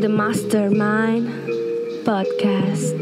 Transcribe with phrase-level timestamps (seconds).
[0.00, 1.28] to the Mastermind
[2.04, 2.96] Podcast.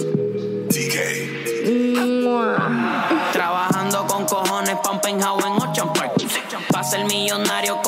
[3.32, 6.12] Trabajando con cojones penthouse en Ocean Park.
[6.72, 7.80] Pa' ser millonario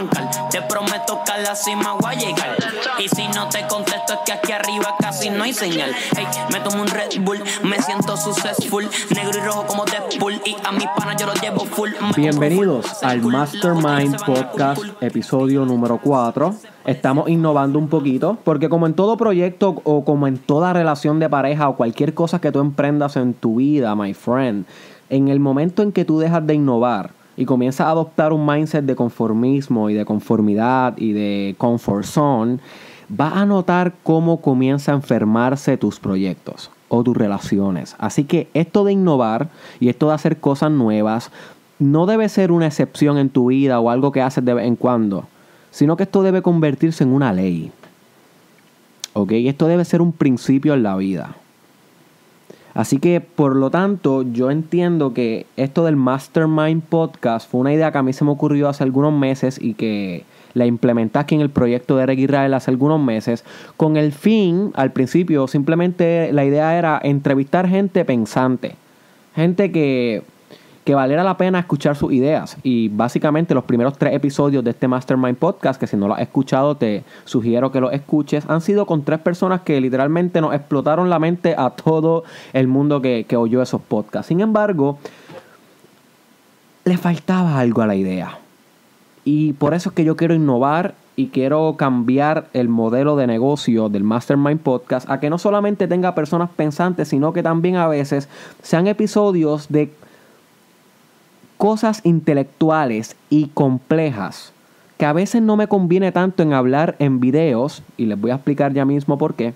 [0.00, 2.56] estancar Te prometo que a la cima voy a llegar.
[2.98, 5.90] Y si no te contesto es que aquí arriba casi no hay señal.
[6.16, 10.40] Hey, me tomo un Red Bull Me siento successful Negro y rojo como Deadpool.
[10.44, 11.90] Y a mis panas yo los llevo full.
[12.16, 16.54] Bienvenidos al Mastermind Podcast, episodio número 4.
[16.86, 21.28] Estamos innovando un poquito, porque como en todo proyecto o como en toda relación de
[21.28, 24.66] pareja o cualquier cosa que tú emprendas en tu vida, my friend,
[25.08, 28.84] en el momento en que tú dejas de innovar y comienzas a adoptar un mindset
[28.84, 32.58] de conformismo y de conformidad y de comfort zone,
[33.08, 37.96] vas a notar cómo comienza a enfermarse tus proyectos o tus relaciones.
[37.98, 39.48] Así que esto de innovar
[39.78, 41.30] y esto de hacer cosas nuevas
[41.78, 44.76] no debe ser una excepción en tu vida o algo que haces de vez en
[44.76, 45.26] cuando,
[45.70, 47.72] sino que esto debe convertirse en una ley.
[49.14, 49.32] ¿Ok?
[49.32, 51.34] Esto debe ser un principio en la vida.
[52.80, 57.92] Así que, por lo tanto, yo entiendo que esto del Mastermind Podcast fue una idea
[57.92, 61.42] que a mí se me ocurrió hace algunos meses y que la implementé aquí en
[61.42, 63.44] el proyecto de Eric Israel hace algunos meses,
[63.76, 68.76] con el fin, al principio, simplemente la idea era entrevistar gente pensante,
[69.34, 70.22] gente que,
[70.84, 72.56] que valiera la pena escuchar sus ideas.
[72.62, 76.22] Y básicamente los primeros tres episodios de este Mastermind Podcast, que si no lo has
[76.22, 81.10] escuchado, te sugiero que lo escuches, han sido con tres personas que literalmente nos explotaron
[81.10, 84.28] la mente a todo el mundo que, que oyó esos podcasts.
[84.28, 84.98] Sin embargo,
[86.84, 88.38] le faltaba algo a la idea.
[89.24, 93.90] Y por eso es que yo quiero innovar y quiero cambiar el modelo de negocio
[93.90, 98.28] del Mastermind Podcast a que no solamente tenga personas pensantes, sino que también a veces
[98.62, 99.92] sean episodios de
[101.60, 104.54] cosas intelectuales y complejas
[104.96, 108.36] que a veces no me conviene tanto en hablar en videos, y les voy a
[108.36, 109.52] explicar ya mismo por qué,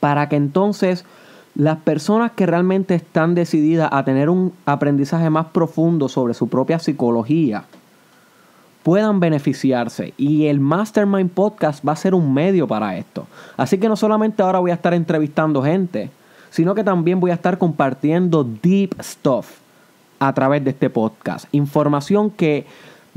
[0.00, 1.06] para que entonces
[1.54, 6.78] las personas que realmente están decididas a tener un aprendizaje más profundo sobre su propia
[6.78, 7.64] psicología
[8.82, 10.12] puedan beneficiarse.
[10.18, 13.26] Y el Mastermind Podcast va a ser un medio para esto.
[13.56, 16.10] Así que no solamente ahora voy a estar entrevistando gente,
[16.50, 19.67] sino que también voy a estar compartiendo deep stuff
[20.18, 21.46] a través de este podcast.
[21.52, 22.66] Información que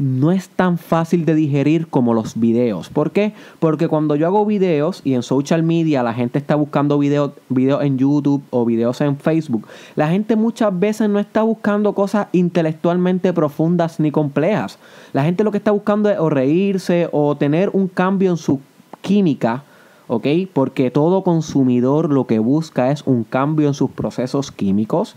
[0.02, 2.90] no es tan fácil de digerir como los videos.
[2.90, 3.34] ¿Por qué?
[3.60, 7.84] Porque cuando yo hago videos y en social media la gente está buscando videos videos
[7.84, 13.32] en YouTube o videos en Facebook, la gente muchas veces no está buscando cosas intelectualmente
[13.32, 14.80] profundas ni complejas.
[15.14, 18.60] La gente lo que está buscando es o reírse o tener un cambio en su
[19.02, 19.64] química.
[20.08, 20.28] ¿Ok?
[20.52, 25.16] Porque todo consumidor lo que busca es un cambio en sus procesos químicos.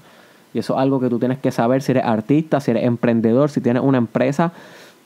[0.55, 3.51] Y eso es algo que tú tienes que saber si eres artista, si eres emprendedor,
[3.51, 4.53] si tienes una empresa.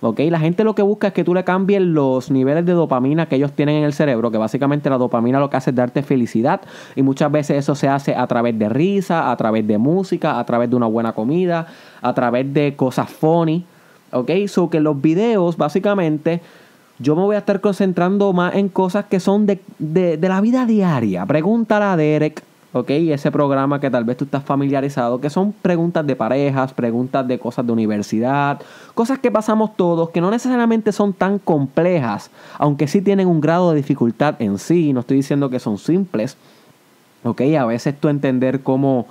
[0.00, 0.20] ¿Ok?
[0.30, 3.34] La gente lo que busca es que tú le cambies los niveles de dopamina que
[3.34, 6.60] ellos tienen en el cerebro, que básicamente la dopamina lo que hace es darte felicidad.
[6.94, 10.44] Y muchas veces eso se hace a través de risa, a través de música, a
[10.44, 11.66] través de una buena comida,
[12.00, 13.64] a través de cosas funny.
[14.12, 14.30] ¿Ok?
[14.46, 16.42] So que los videos, básicamente,
[17.00, 20.40] yo me voy a estar concentrando más en cosas que son de, de, de la
[20.40, 21.26] vida diaria.
[21.26, 22.47] Pregúntale a Derek.
[22.72, 22.90] ¿Ok?
[22.90, 27.38] Ese programa que tal vez tú estás familiarizado, que son preguntas de parejas, preguntas de
[27.38, 28.60] cosas de universidad,
[28.94, 33.70] cosas que pasamos todos, que no necesariamente son tan complejas, aunque sí tienen un grado
[33.70, 36.36] de dificultad en sí, no estoy diciendo que son simples,
[37.24, 37.40] ¿ok?
[37.58, 39.06] A veces tú entender cómo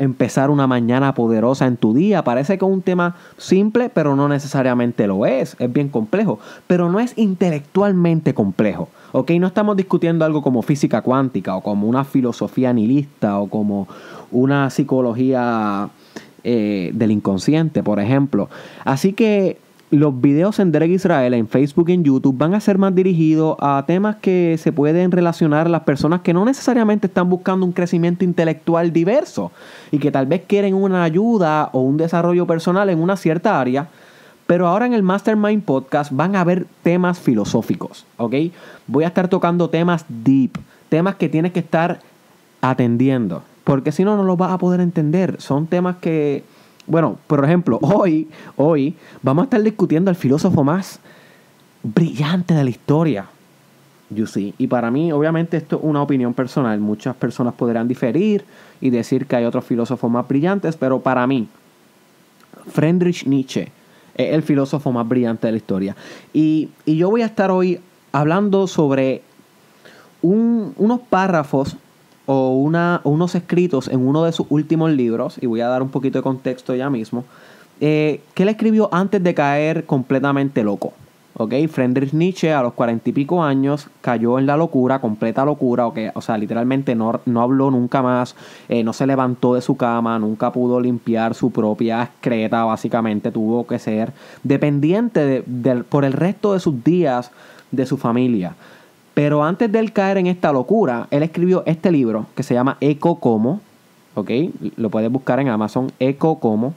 [0.00, 2.24] empezar una mañana poderosa en tu día.
[2.24, 5.56] Parece que es un tema simple, pero no necesariamente lo es.
[5.58, 8.88] Es bien complejo, pero no es intelectualmente complejo.
[9.12, 9.32] ¿Ok?
[9.32, 13.88] No estamos discutiendo algo como física cuántica o como una filosofía nihilista o como
[14.30, 15.90] una psicología
[16.44, 18.48] eh, del inconsciente, por ejemplo.
[18.84, 19.58] Así que
[19.90, 23.56] los videos en Derek Israel en Facebook y en YouTube van a ser más dirigidos
[23.60, 27.72] a temas que se pueden relacionar a las personas que no necesariamente están buscando un
[27.72, 29.50] crecimiento intelectual diverso
[29.90, 33.88] y que tal vez quieren una ayuda o un desarrollo personal en una cierta área.
[34.50, 38.34] Pero ahora en el Mastermind Podcast van a haber temas filosóficos, ¿ok?
[38.88, 40.58] Voy a estar tocando temas deep,
[40.88, 42.00] temas que tienes que estar
[42.60, 45.40] atendiendo, porque si no, no los vas a poder entender.
[45.40, 46.42] Son temas que,
[46.88, 50.98] bueno, por ejemplo, hoy, hoy vamos a estar discutiendo al filósofo más
[51.84, 53.26] brillante de la historia.
[54.08, 54.52] You see.
[54.58, 56.80] Y para mí, obviamente, esto es una opinión personal.
[56.80, 58.44] Muchas personas podrán diferir
[58.80, 61.46] y decir que hay otros filósofos más brillantes, pero para mí,
[62.72, 63.70] Friedrich Nietzsche
[64.20, 65.96] es el filósofo más brillante de la historia.
[66.32, 67.80] Y, y yo voy a estar hoy
[68.12, 69.22] hablando sobre
[70.22, 71.76] un- unos párrafos
[72.26, 75.88] o una, unos escritos en uno de sus últimos libros, y voy a dar un
[75.88, 77.24] poquito de contexto ya mismo,
[77.80, 80.92] eh, que él escribió antes de caer completamente loco.
[81.40, 81.54] ¿Ok?
[81.68, 86.10] Friedrich Nietzsche a los cuarenta y pico años cayó en la locura, completa locura, okay?
[86.12, 88.36] o sea, literalmente no, no habló nunca más,
[88.68, 93.66] eh, no se levantó de su cama, nunca pudo limpiar su propia excreta, básicamente tuvo
[93.66, 95.42] que ser dependiente
[95.88, 97.30] por el resto de sus días
[97.70, 98.54] de su familia.
[99.14, 102.76] Pero antes de él caer en esta locura, él escribió este libro que se llama
[102.82, 103.62] Eco Como,
[104.14, 104.30] ¿ok?
[104.76, 106.74] Lo puedes buscar en Amazon, Eco Como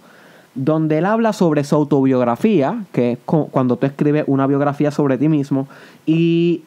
[0.56, 5.28] donde él habla sobre su autobiografía, que es cuando tú escribes una biografía sobre ti
[5.28, 5.68] mismo,
[6.06, 6.64] y,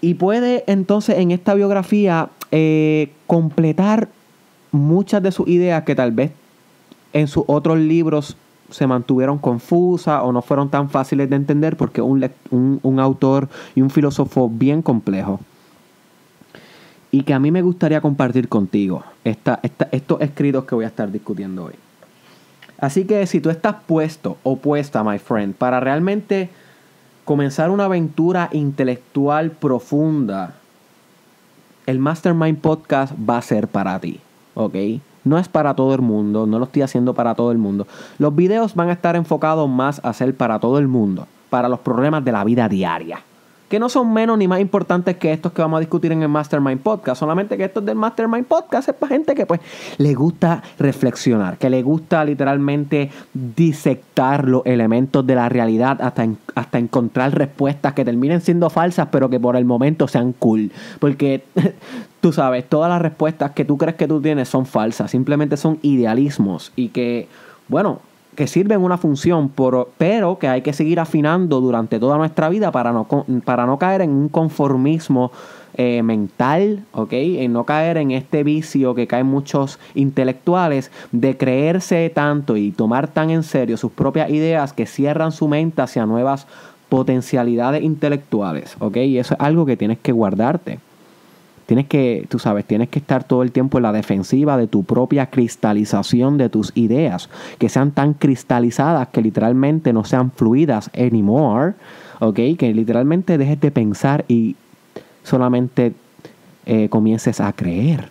[0.00, 4.08] y puede entonces en esta biografía eh, completar
[4.72, 6.32] muchas de sus ideas que tal vez
[7.12, 8.36] en sus otros libros
[8.70, 13.48] se mantuvieron confusas o no fueron tan fáciles de entender porque un, un, un autor
[13.74, 15.38] y un filósofo bien complejo
[17.14, 19.60] y que a mí me gustaría compartir contigo esta,
[19.92, 21.74] estos escritos que voy a estar discutiendo hoy.
[22.84, 26.50] Así que si tú estás puesto o puesta, my friend, para realmente
[27.24, 30.56] comenzar una aventura intelectual profunda,
[31.86, 34.20] el Mastermind Podcast va a ser para ti,
[34.52, 34.74] ¿ok?
[35.24, 37.86] No es para todo el mundo, no lo estoy haciendo para todo el mundo.
[38.18, 41.80] Los videos van a estar enfocados más a ser para todo el mundo, para los
[41.80, 43.20] problemas de la vida diaria
[43.74, 46.28] que no son menos ni más importantes que estos que vamos a discutir en el
[46.28, 47.18] Mastermind Podcast.
[47.18, 49.58] Solamente que estos del Mastermind Podcast es para gente que pues
[49.98, 56.24] le gusta reflexionar, que le gusta literalmente disectar los elementos de la realidad hasta,
[56.54, 60.70] hasta encontrar respuestas que terminen siendo falsas, pero que por el momento sean cool.
[61.00, 61.42] Porque
[62.20, 65.80] tú sabes, todas las respuestas que tú crees que tú tienes son falsas, simplemente son
[65.82, 67.26] idealismos y que,
[67.66, 67.98] bueno,
[68.34, 69.50] que sirven una función,
[69.96, 73.06] pero que hay que seguir afinando durante toda nuestra vida para no,
[73.44, 75.32] para no caer en un conformismo
[75.76, 77.12] eh, mental, ¿ok?
[77.12, 83.08] En no caer en este vicio que caen muchos intelectuales de creerse tanto y tomar
[83.08, 86.46] tan en serio sus propias ideas que cierran su mente hacia nuevas
[86.88, 88.98] potencialidades intelectuales, ¿ok?
[88.98, 90.78] Y eso es algo que tienes que guardarte.
[91.66, 94.84] Tienes que, tú sabes, tienes que estar todo el tiempo en la defensiva de tu
[94.84, 101.74] propia cristalización de tus ideas, que sean tan cristalizadas que literalmente no sean fluidas anymore,
[102.20, 102.38] ¿ok?
[102.58, 104.56] Que literalmente dejes de pensar y
[105.22, 105.94] solamente
[106.66, 108.08] eh, comiences a creer.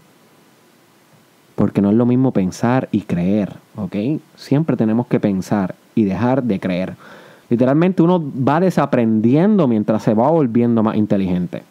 [1.55, 3.95] Porque no es lo mismo pensar y creer, ¿ok?
[4.35, 6.95] Siempre tenemos que pensar y dejar de creer.
[7.49, 11.61] Literalmente uno va desaprendiendo mientras se va volviendo más inteligente.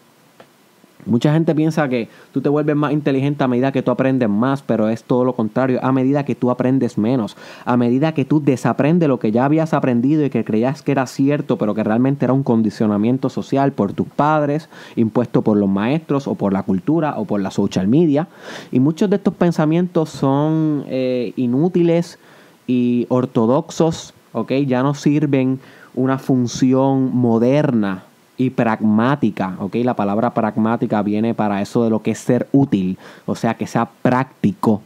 [1.04, 4.62] Mucha gente piensa que tú te vuelves más inteligente a medida que tú aprendes más,
[4.62, 8.40] pero es todo lo contrario, a medida que tú aprendes menos, a medida que tú
[8.40, 12.24] desaprendes lo que ya habías aprendido y que creías que era cierto, pero que realmente
[12.24, 17.14] era un condicionamiento social por tus padres, impuesto por los maestros o por la cultura
[17.16, 18.28] o por la social media.
[18.70, 22.20] Y muchos de estos pensamientos son eh, inútiles
[22.68, 24.52] y ortodoxos, ¿ok?
[24.66, 25.58] Ya no sirven
[25.94, 28.04] una función moderna
[28.36, 29.76] y pragmática, ¿ok?
[29.76, 33.66] La palabra pragmática viene para eso de lo que es ser útil, o sea, que
[33.66, 34.82] sea práctico.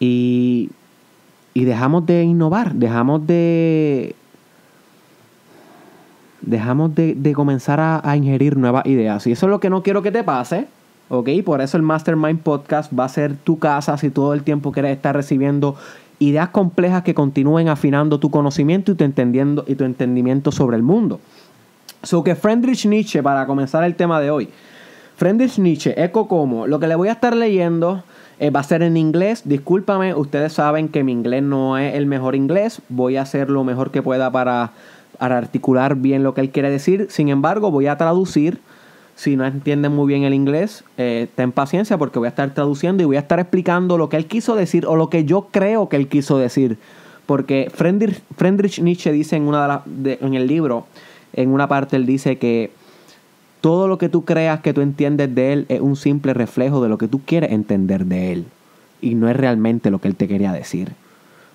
[0.00, 0.70] Y,
[1.54, 4.14] y dejamos de innovar, dejamos de...
[6.40, 9.24] Dejamos de, comenzar a, a, ingerir nuevas ideas.
[9.28, 10.66] Y eso es lo que no quiero que te pase.
[11.08, 11.28] ¿Ok?
[11.44, 14.96] Por eso el Mastermind Podcast va a ser tu casa si todo el tiempo quieres
[14.96, 15.76] estar recibiendo
[16.28, 20.82] ideas complejas que continúen afinando tu conocimiento y tu, entendiendo, y tu entendimiento sobre el
[20.82, 21.20] mundo.
[22.02, 24.48] So que Friedrich Nietzsche, para comenzar el tema de hoy,
[25.16, 28.02] Friedrich Nietzsche, eco como, lo que le voy a estar leyendo
[28.38, 29.42] eh, va a ser en inglés.
[29.44, 32.82] Discúlpame, ustedes saben que mi inglés no es el mejor inglés.
[32.88, 34.72] Voy a hacer lo mejor que pueda para,
[35.18, 37.06] para articular bien lo que él quiere decir.
[37.10, 38.60] Sin embargo, voy a traducir
[39.14, 43.02] si no entienden muy bien el inglés, eh, ten paciencia porque voy a estar traduciendo
[43.02, 45.88] y voy a estar explicando lo que él quiso decir o lo que yo creo
[45.88, 46.78] que él quiso decir.
[47.26, 50.86] Porque Friedrich, Nietzsche dice en, una de en el libro,
[51.32, 52.72] en una parte él dice que
[53.60, 56.88] todo lo que tú creas que tú entiendes de él es un simple reflejo de
[56.88, 58.44] lo que tú quieres entender de él.
[59.00, 60.92] Y no es realmente lo que él te quería decir.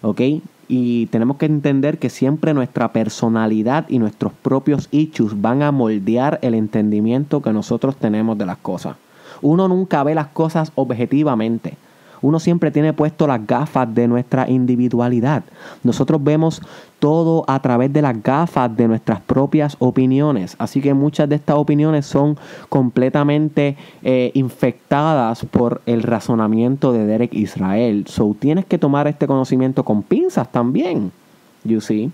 [0.01, 0.21] ¿Ok?
[0.67, 6.39] Y tenemos que entender que siempre nuestra personalidad y nuestros propios issues van a moldear
[6.41, 8.97] el entendimiento que nosotros tenemos de las cosas.
[9.41, 11.77] Uno nunca ve las cosas objetivamente.
[12.21, 15.43] Uno siempre tiene puesto las gafas de nuestra individualidad.
[15.83, 16.61] Nosotros vemos
[16.99, 20.55] todo a través de las gafas de nuestras propias opiniones.
[20.59, 22.37] Así que muchas de estas opiniones son
[22.69, 28.05] completamente eh, infectadas por el razonamiento de Derek Israel.
[28.07, 31.11] So tienes que tomar este conocimiento con pinzas también.
[31.63, 32.11] You see.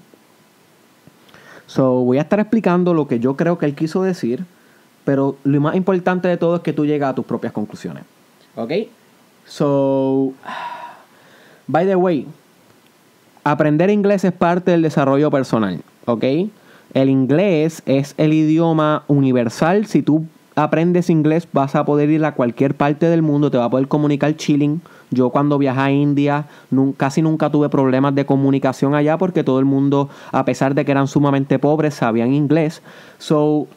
[1.65, 4.45] So voy a estar explicando lo que yo creo que él quiso decir.
[5.05, 8.03] Pero lo más importante de todo es que tú llegas a tus propias conclusiones.
[8.55, 8.72] ¿Ok?
[9.46, 10.34] So,
[11.68, 12.28] by the way,
[13.44, 16.24] aprender inglés es parte del desarrollo personal, ¿ok?
[16.94, 19.86] El inglés es el idioma universal.
[19.86, 23.66] Si tú aprendes inglés vas a poder ir a cualquier parte del mundo, te va
[23.66, 24.82] a poder comunicar chilling.
[25.10, 26.46] Yo cuando viajé a India
[26.98, 30.92] casi nunca tuve problemas de comunicación allá porque todo el mundo, a pesar de que
[30.92, 32.82] eran sumamente pobres, sabían inglés.
[33.18, 33.68] So,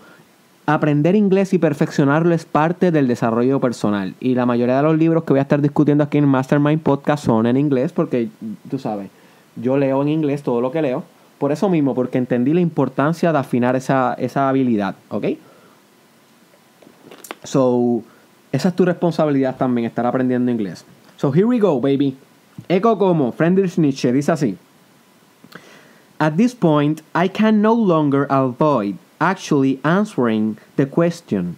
[0.66, 4.14] aprender inglés y perfeccionarlo es parte del desarrollo personal.
[4.20, 7.24] Y la mayoría de los libros que voy a estar discutiendo aquí en Mastermind Podcast
[7.24, 8.28] son en inglés porque,
[8.68, 9.08] tú sabes,
[9.54, 11.04] yo leo en inglés todo lo que leo.
[11.38, 15.26] Por eso mismo, porque entendí la importancia de afinar esa, esa habilidad, ¿ok?
[17.44, 18.02] So,
[18.50, 20.84] esa es tu responsabilidad también, estar aprendiendo inglés.
[21.16, 22.16] So, here we go, baby.
[22.68, 24.56] Eco como Friedrich Nietzsche dice así.
[26.18, 31.56] At this point, I can no longer avoid actually answering the question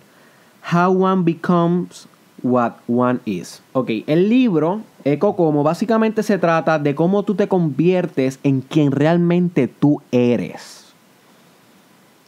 [0.72, 2.06] how one becomes
[2.42, 3.62] what one is.
[3.72, 8.92] Ok, el libro Eco como básicamente se trata de cómo tú te conviertes en quien
[8.92, 10.86] realmente tú eres.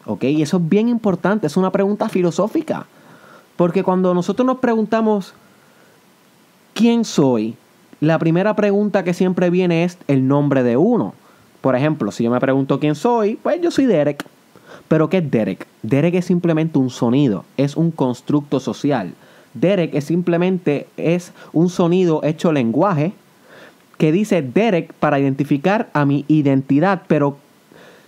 [0.07, 2.87] Ok, y eso es bien importante, es una pregunta filosófica.
[3.57, 5.35] Porque cuando nosotros nos preguntamos
[6.73, 7.57] quién soy,
[8.01, 11.15] la primera pregunta que siempre viene es el nombre de uno.
[11.61, 14.25] Por ejemplo, si yo me pregunto quién soy, pues yo soy Derek.
[14.91, 15.69] Pero ¿qué es Derek?
[15.85, 19.15] Derek es simplemente un sonido, es un constructo social.
[19.55, 23.13] Derek es simplemente es un sonido hecho lenguaje
[23.99, 27.37] que dice Derek para identificar a mi identidad, pero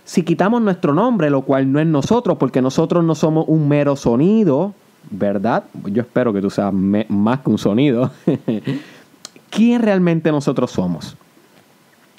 [0.03, 3.95] si quitamos nuestro nombre, lo cual no es nosotros, porque nosotros no somos un mero
[3.95, 4.73] sonido,
[5.09, 5.63] ¿verdad?
[5.85, 8.11] Yo espero que tú seas más que un sonido.
[9.49, 11.15] ¿Quién realmente nosotros somos?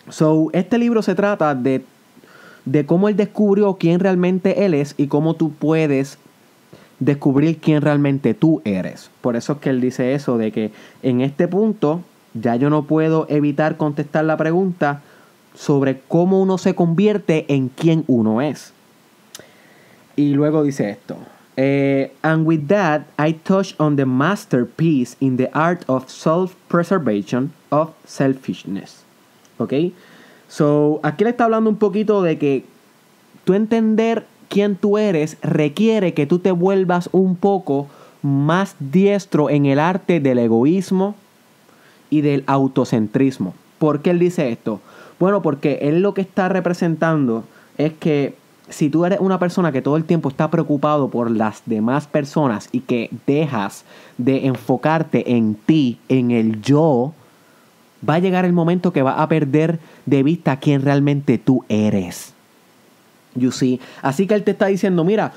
[0.08, 1.84] So, este libro se trata de,
[2.64, 6.18] de cómo él descubrió quién realmente él es y cómo tú puedes
[6.98, 9.10] descubrir quién realmente tú eres.
[9.20, 10.70] Por eso es que él dice eso, de que
[11.02, 12.00] en este punto
[12.34, 15.02] ya yo no puedo evitar contestar la pregunta
[15.54, 18.72] sobre cómo uno se convierte en quién uno es.
[20.16, 21.16] Y luego dice esto.
[21.56, 27.90] Uh, and with that, I touch on the masterpiece in the art of self-preservation of
[28.04, 29.04] selfishness.
[29.58, 29.72] ¿Ok?
[30.48, 32.64] So, aquí le está hablando un poquito de que
[33.44, 37.88] tú entender quién tú eres requiere que tú te vuelvas un poco
[38.22, 41.14] más diestro en el arte del egoísmo
[42.10, 43.54] y del autocentrismo.
[43.78, 44.80] ¿Por qué él dice esto?
[45.18, 47.44] Bueno, porque él lo que está representando
[47.76, 48.34] es que
[48.68, 52.68] si tú eres una persona que todo el tiempo está preocupado por las demás personas
[52.72, 53.84] y que dejas
[54.16, 57.12] de enfocarte en ti, en el yo,
[58.08, 62.32] va a llegar el momento que va a perder de vista quién realmente tú eres.
[63.34, 63.80] You see?
[64.02, 65.32] Así que él te está diciendo, mira,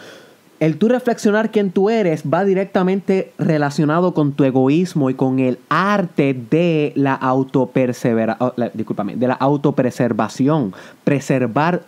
[0.60, 5.60] el tú reflexionar quién tú eres va directamente relacionado con tu egoísmo y con el
[5.70, 11.84] arte de la autopersevera, oh, de la autopreservación, preservar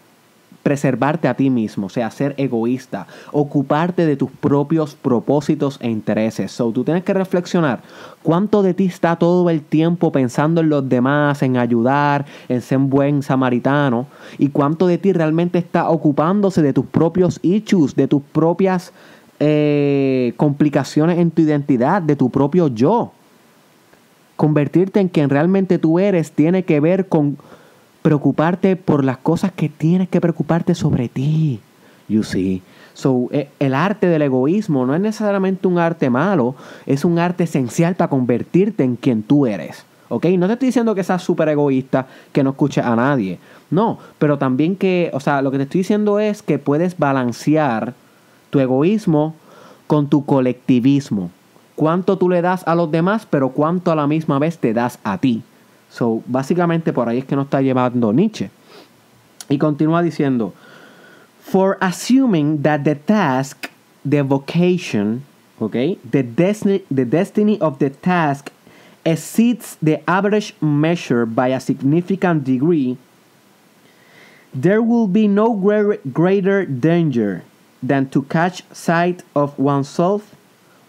[0.63, 6.51] preservarte a ti mismo, o sea, ser egoísta, ocuparte de tus propios propósitos e intereses.
[6.51, 7.81] So, tú tienes que reflexionar
[8.23, 12.77] cuánto de ti está todo el tiempo pensando en los demás, en ayudar, en ser
[12.77, 18.07] un buen samaritano, y cuánto de ti realmente está ocupándose de tus propios issues, de
[18.07, 18.91] tus propias
[19.39, 23.13] eh, complicaciones en tu identidad, de tu propio yo.
[24.35, 27.37] Convertirte en quien realmente tú eres tiene que ver con
[28.01, 31.59] preocuparte por las cosas que tienes que preocuparte sobre ti.
[32.07, 32.61] You see.
[32.93, 37.45] So, eh, el arte del egoísmo no es necesariamente un arte malo, es un arte
[37.45, 39.85] esencial para convertirte en quien tú eres.
[40.09, 40.25] ¿Ok?
[40.25, 43.39] No te estoy diciendo que seas súper egoísta, que no escuches a nadie.
[43.69, 47.93] No, pero también que, o sea, lo que te estoy diciendo es que puedes balancear
[48.49, 49.35] tu egoísmo
[49.85, 51.29] con tu colectivismo.
[51.75, 54.99] Cuánto tú le das a los demás, pero cuánto a la misma vez te das
[55.03, 55.43] a ti.
[55.89, 58.51] So, básicamente por ahí es que nos está llevando Nietzsche.
[59.49, 60.53] Y continúa diciendo,
[61.39, 63.69] for assuming that the task,
[64.05, 65.23] the vocation,
[65.59, 68.51] okay, the destiny, the destiny of the task
[69.03, 72.97] exceeds the average measure by a significant degree,
[74.53, 75.53] there will be no
[76.13, 77.43] greater danger
[77.81, 80.35] than to catch sight of oneself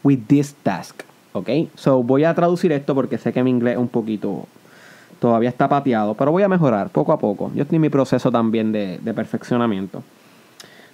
[0.02, 1.04] with this task.
[1.32, 4.48] Okay, so voy a traducir esto porque sé que mi inglés es un poquito
[5.20, 7.52] Todavía está pateado, pero voy a mejorar poco a poco.
[7.54, 10.02] Yo estoy en mi proceso también de, perfeccionamiento.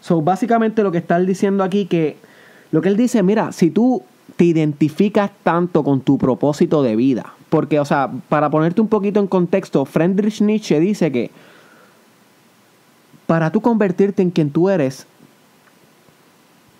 [0.00, 2.16] So, básicamente lo que está él diciendo aquí que
[2.72, 4.02] lo que él dice, mira, si tú
[4.36, 9.20] te identificas tanto con tu propósito de vida, porque, o sea, para ponerte un poquito
[9.20, 11.30] en contexto, Friedrich Nietzsche dice que
[13.26, 15.06] para tú convertirte en quien tú eres,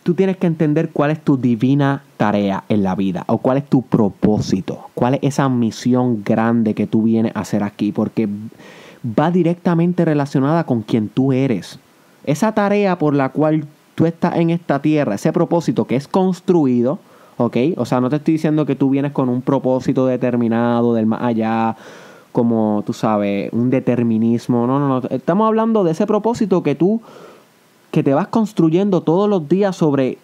[0.07, 3.67] tú tienes que entender cuál es tu divina tarea en la vida o cuál es
[3.67, 8.29] tu propósito, cuál es esa misión grande que tú vienes a hacer aquí, porque
[9.05, 11.81] va directamente relacionada con quien tú eres.
[12.23, 17.01] Esa tarea por la cual tú estás en esta tierra, ese propósito que es construido,
[17.37, 17.57] ¿ok?
[17.77, 21.23] O sea, no te estoy diciendo que tú vienes con un propósito determinado del más
[21.23, 21.75] allá,
[22.31, 24.69] como tú sabes, un determinismo.
[24.69, 25.09] No, no, no.
[25.09, 27.03] Estamos hablando de ese propósito que tú,
[27.91, 30.19] que te vas construyendo todos los días sobre,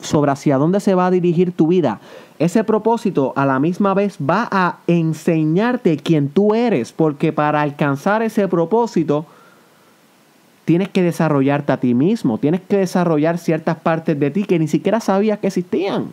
[0.00, 2.00] sobre hacia dónde se va a dirigir tu vida.
[2.38, 8.22] Ese propósito a la misma vez va a enseñarte quién tú eres, porque para alcanzar
[8.22, 9.26] ese propósito,
[10.64, 14.68] tienes que desarrollarte a ti mismo, tienes que desarrollar ciertas partes de ti que ni
[14.68, 16.12] siquiera sabías que existían.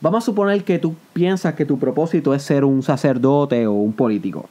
[0.00, 3.92] Vamos a suponer que tú piensas que tu propósito es ser un sacerdote o un
[3.92, 4.48] político.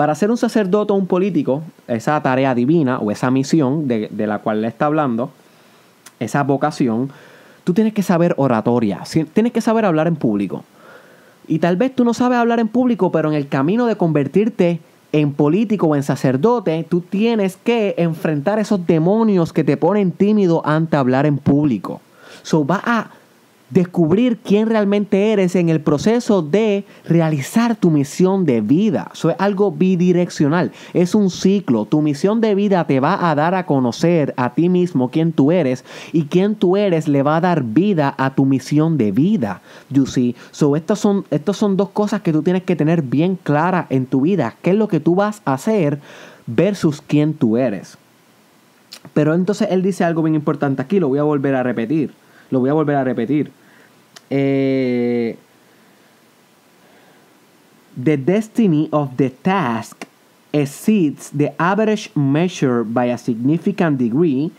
[0.00, 4.38] Para ser un sacerdote o un político, esa tarea divina o esa misión de, la
[4.38, 5.28] cual le está hablando,
[6.18, 7.10] esa vocación,
[7.64, 9.02] tú tienes que saber oratoria,
[9.34, 10.64] tienes que saber hablar en público.
[11.46, 14.80] Y tal vez tú no sabes hablar en público, pero en el camino de convertirte
[15.12, 20.62] en político o en sacerdote, tú tienes que enfrentar esos demonios que te ponen tímido
[20.64, 22.00] ante hablar en público.
[22.42, 23.10] So va a
[23.70, 29.10] descubrir quién realmente eres en el proceso de realizar tu misión de vida.
[29.12, 31.84] Eso es algo bidireccional, es un ciclo.
[31.84, 35.52] Tu misión de vida te va a dar a conocer a ti mismo quién tú
[35.52, 39.62] eres y quién tú eres le va a dar vida a tu misión de vida.
[39.88, 40.34] You see?
[40.50, 44.22] So, estas son, son dos cosas que tú tienes que tener bien claras en tu
[44.22, 44.56] vida.
[44.62, 46.00] ¿Qué es lo que tú vas a hacer
[46.46, 47.96] versus quién tú eres?
[49.14, 52.12] Pero entonces él dice algo bien importante aquí, lo voy a volver a repetir.
[52.50, 53.52] Lo voy a volver a repetir.
[54.30, 55.34] Eh,
[57.96, 60.06] the destiny of the task
[60.52, 64.50] exceeds the average measure by a significant degree,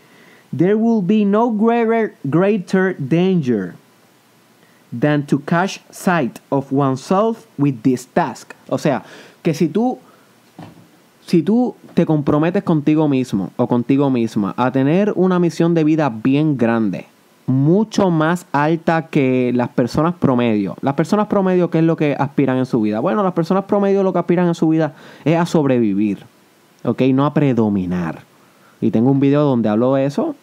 [0.52, 3.74] there will be no greater, greater danger
[4.92, 8.54] than to catch sight of oneself with this task.
[8.68, 9.02] O sea,
[9.42, 9.98] que si tú,
[11.26, 16.10] si tú te comprometes contigo mismo o contigo misma a tener una misión de vida
[16.10, 17.06] bien grande,
[17.46, 20.76] mucho más alta que las personas promedio.
[20.80, 23.00] Las personas promedio, ¿qué es lo que aspiran en su vida?
[23.00, 26.24] Bueno, las personas promedio lo que aspiran en su vida es a sobrevivir,
[26.84, 27.02] ¿ok?
[27.12, 28.20] No a predominar.
[28.80, 30.34] Y tengo un video donde hablo de eso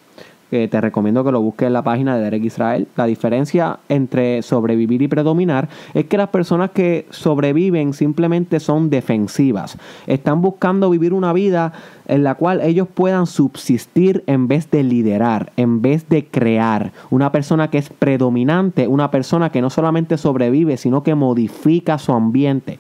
[0.50, 2.88] te recomiendo que lo busques en la página de Derek Israel.
[2.96, 9.78] La diferencia entre sobrevivir y predominar es que las personas que sobreviven simplemente son defensivas.
[10.08, 11.74] Están buscando vivir una vida
[12.08, 16.92] en la cual ellos puedan subsistir en vez de liderar, en vez de crear.
[17.12, 22.12] Una persona que es predominante, una persona que no solamente sobrevive, sino que modifica su
[22.12, 22.80] ambiente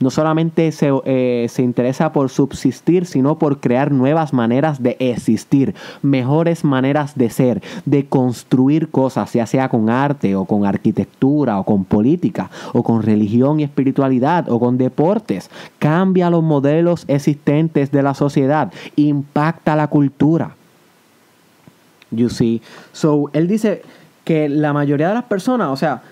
[0.00, 0.70] no solamente
[1.04, 7.30] eh, se, interesa por subsistir, sino por crear nuevas maneras de existir, mejores maneras de
[7.30, 12.82] ser, de construir cosas, ya sea con arte o con arquitectura o con política o
[12.82, 15.50] con religión y espiritualidad o con deportes.
[15.78, 20.54] Cambia los modelos existentes de la sociedad, impacta la cultura.
[22.10, 22.62] You see?
[22.92, 23.82] So, él dice
[24.24, 26.02] que la mayoría de las personas, o sea,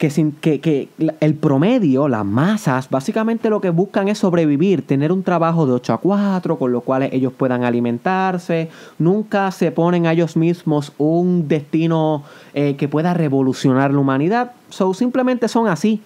[0.00, 0.88] que, sin, que, que,
[1.20, 5.92] el promedio, las masas, básicamente lo que buscan es sobrevivir, tener un trabajo de 8
[5.92, 11.48] a 4, con lo cual ellos puedan alimentarse, nunca se ponen a ellos mismos un
[11.48, 12.22] destino
[12.54, 16.00] eh, que pueda revolucionar la humanidad, so, simplemente son así.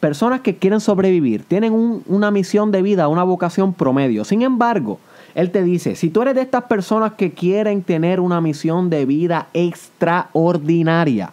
[0.00, 4.26] Personas que quieren sobrevivir, tienen una misión de vida, una vocación promedio.
[4.26, 4.98] Sin embargo,
[5.34, 9.06] él te dice, si tú eres de estas personas que quieren tener una misión de
[9.06, 11.32] vida extraordinaria,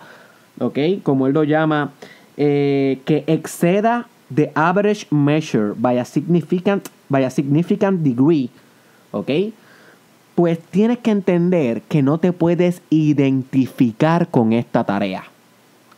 [0.59, 0.79] ¿ok?
[1.03, 1.91] Como él lo llama,
[2.37, 8.49] eh, que exceda the average measure by a significant, by a significant degree,
[9.11, 9.29] ¿ok?
[10.35, 15.23] Pues tienes que entender que no te puedes identificar con esta tarea.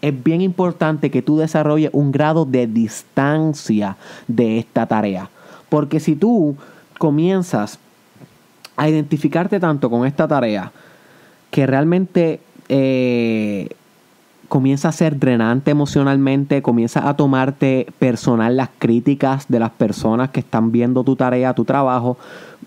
[0.02, 5.30] Es bien importante que tú desarrolles un grado de distancia de esta tarea.
[5.70, 6.56] Porque si tú
[7.00, 7.80] comienzas
[8.76, 10.72] a identificarte tanto con esta tarea
[11.50, 12.39] que realmente
[12.70, 13.70] eh,
[14.47, 20.39] comienza a ser drenante emocionalmente, comienza a tomarte personal las críticas de las personas que
[20.39, 22.17] están viendo tu tarea, tu trabajo,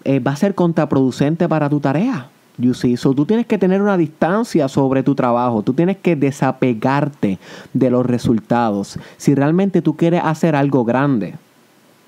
[0.04, 2.28] eh, va a ser contraproducente para tu tarea.
[2.58, 2.74] You?
[2.74, 7.38] So, tú tienes que tener una distancia sobre tu trabajo, tú tienes que desapegarte
[7.72, 11.34] de los resultados si realmente tú quieres hacer algo grande.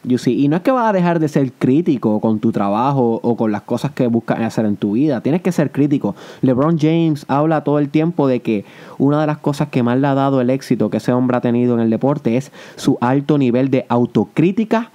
[0.05, 3.53] Y no es que vas a dejar de ser crítico con tu trabajo o con
[3.53, 5.21] las cosas que buscas hacer en tu vida.
[5.21, 6.17] Tienes que ser crítico.
[6.41, 8.65] LeBron James habla todo el tiempo de que
[8.99, 11.41] una de las cosas que más le ha dado el éxito que ese hombre ha
[11.41, 14.91] tenido en el deporte es su alto nivel de autocrítica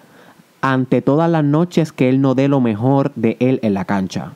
[0.62, 4.34] ante todas las noches que él no dé lo mejor de él en la cancha.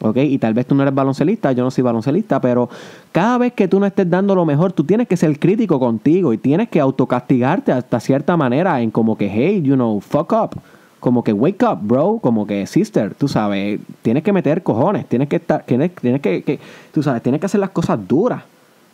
[0.00, 0.16] ¿Ok?
[0.18, 2.68] Y tal vez tú no eres baloncelista, yo no soy baloncelista, pero
[3.12, 6.32] cada vez que tú no estés dando lo mejor, tú tienes que ser crítico contigo
[6.32, 10.60] y tienes que autocastigarte hasta cierta manera en como que, hey, you know, fuck up.
[11.00, 12.18] Como que wake up, bro.
[12.22, 16.42] Como que sister, tú sabes, tienes que meter cojones, tienes que estar, tienes, tienes que,
[16.42, 16.58] que,
[16.92, 18.42] tú sabes, tienes que hacer las cosas duras,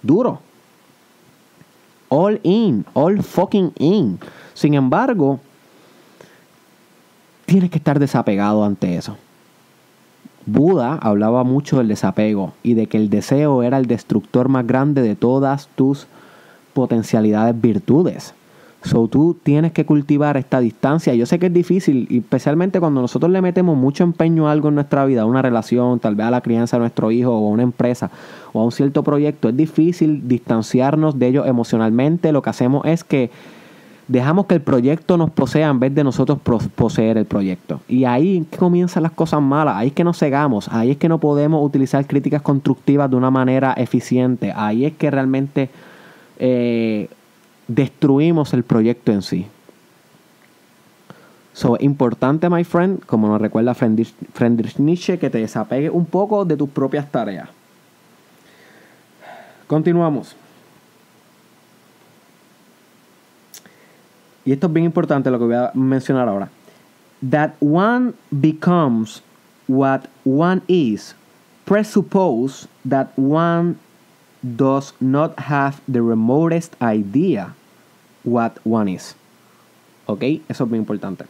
[0.02, 0.40] duro.
[2.08, 4.18] All in, all fucking in.
[4.54, 5.38] Sin embargo,
[7.46, 9.16] tienes que estar desapegado ante eso.
[10.46, 15.02] Buda hablaba mucho del desapego y de que el deseo era el destructor más grande
[15.02, 16.06] de todas tus
[16.72, 18.34] potencialidades virtudes.
[18.82, 21.14] So tú tienes que cultivar esta distancia.
[21.14, 24.76] Yo sé que es difícil, especialmente cuando nosotros le metemos mucho empeño a algo en
[24.76, 27.50] nuestra vida, a una relación, tal vez a la crianza de nuestro hijo o a
[27.50, 28.10] una empresa
[28.54, 29.50] o a un cierto proyecto.
[29.50, 32.32] Es difícil distanciarnos de ello emocionalmente.
[32.32, 33.30] Lo que hacemos es que
[34.10, 36.40] dejamos que el proyecto nos posea en vez de nosotros
[36.74, 37.80] poseer el proyecto.
[37.86, 41.18] Y ahí comienzan las cosas malas, ahí es que nos cegamos, ahí es que no
[41.18, 45.70] podemos utilizar críticas constructivas de una manera eficiente, ahí es que realmente
[46.40, 47.08] eh,
[47.68, 49.46] destruimos el proyecto en sí.
[51.52, 56.56] So, importante, my friend, como nos recuerda Friedrich Nietzsche, que te desapegue un poco de
[56.56, 57.48] tus propias tareas.
[59.68, 60.34] Continuamos.
[64.44, 66.50] Y esto es bien importante lo que voy a mencionar ahora,
[67.22, 69.22] that one becomes
[69.68, 71.14] what one is
[71.70, 73.76] presuppose that one
[74.42, 77.54] does not have the remotest idea
[78.24, 79.14] what one is.
[80.06, 80.42] ¿Ok?
[80.48, 81.26] Eso es bien importante.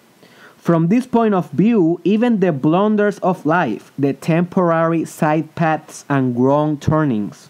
[0.56, 6.38] From this point of view, even the blunders of life, the temporary side paths and
[6.38, 7.49] wrong turnings,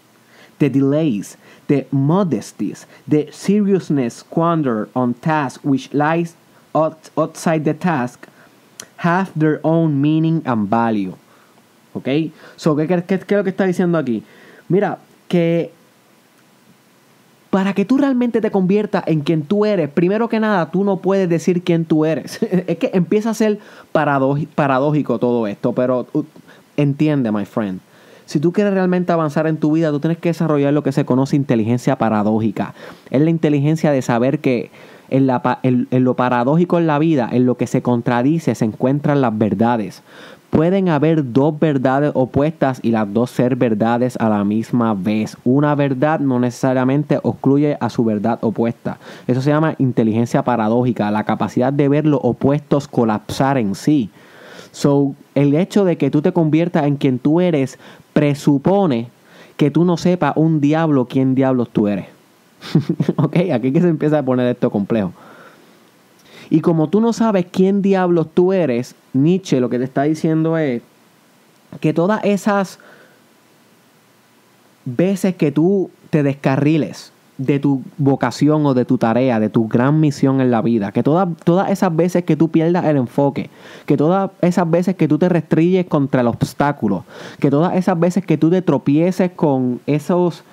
[0.61, 6.35] the delays, the modesties, the seriousness squandered on task which lies
[6.75, 8.27] outside the task,
[8.97, 11.15] have their own meaning and value.
[11.93, 12.07] ¿Ok?
[12.55, 14.23] So, ¿qué, qué, qué es lo que está diciendo aquí?
[14.69, 15.71] Mira, que
[17.49, 20.97] para que tú realmente te conviertas en quien tú eres, primero que nada, tú no
[20.97, 22.41] puedes decir quién tú eres.
[22.67, 23.59] es que empieza a ser
[23.91, 26.23] paradójico todo esto, pero uh,
[26.77, 27.81] entiende, my friend.
[28.31, 31.03] Si tú quieres realmente avanzar en tu vida, tú tienes que desarrollar lo que se
[31.03, 32.73] conoce inteligencia paradójica.
[33.09, 34.71] Es la inteligencia de saber que
[35.09, 35.29] en,
[35.91, 40.01] en, lo paradójico en la vida, en lo que se contradice, se encuentran las verdades.
[40.49, 45.35] Pueden haber dos verdades opuestas y las dos ser verdades a la misma vez.
[45.43, 48.97] Una verdad no necesariamente excluye a su verdad opuesta.
[49.27, 54.09] Eso se llama inteligencia paradójica, la capacidad de ver los opuestos colapsar en sí.
[54.71, 57.77] So, el hecho de que tú te conviertas en quien tú eres
[58.13, 59.09] presupone
[59.57, 62.07] que tú no sepas un diablo quién diablos tú eres.
[63.15, 65.13] ok, aquí que se empieza a poner esto complejo.
[66.49, 70.57] Y como tú no sabes quién diablos tú eres, Nietzsche lo que te está diciendo
[70.57, 70.81] es
[71.79, 72.79] que todas esas
[74.83, 77.13] veces que tú te descarriles,
[77.45, 80.91] de tu vocación o de tu tarea, de tu gran misión en la vida.
[80.91, 83.49] Que todas, todas esas veces que tú pierdas el enfoque,
[83.85, 87.05] que todas esas veces que tú te restringes contra el obstáculo,
[87.39, 90.43] que todas esas veces que tú te tropieces con esos